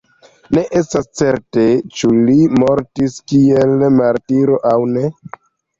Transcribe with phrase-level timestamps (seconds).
[0.57, 1.67] Ne estas certe
[1.99, 5.11] ĉu li mortis kiel martiro aŭ ne.